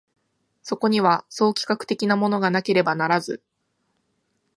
[0.63, 3.43] そこには総企画的なものがなければならず、